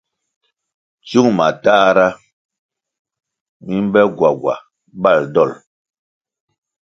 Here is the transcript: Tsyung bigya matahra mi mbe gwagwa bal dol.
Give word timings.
Tsyung 1.05 1.29
bigya 1.31 1.37
matahra 1.37 2.07
mi 3.65 3.75
mbe 3.85 4.01
gwagwa 4.17 4.55
bal 5.01 5.21
dol. 5.33 5.51